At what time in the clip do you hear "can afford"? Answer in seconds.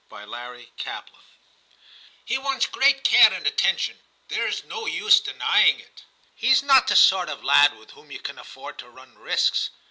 8.19-8.79